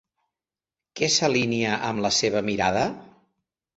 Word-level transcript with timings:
Què 1.01 1.09
s'alinea 1.15 1.75
amb 1.91 2.05
la 2.07 2.13
seva 2.21 2.43
mirada? 2.51 2.87